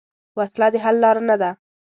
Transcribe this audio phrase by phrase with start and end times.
[0.37, 1.51] وسله د حل لار نه ده